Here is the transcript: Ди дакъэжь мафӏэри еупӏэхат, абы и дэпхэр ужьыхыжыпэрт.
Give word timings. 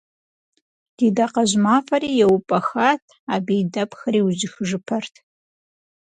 Ди 0.95 1.07
дакъэжь 1.15 1.55
мафӏэри 1.63 2.09
еупӏэхат, 2.25 3.01
абы 3.33 3.53
и 3.61 3.63
дэпхэр 3.73 4.15
ужьыхыжыпэрт. 4.27 5.13